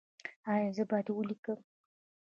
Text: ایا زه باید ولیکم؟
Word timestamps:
ایا 0.51 0.69
زه 0.75 0.83
باید 0.89 1.07
ولیکم؟ 1.09 1.59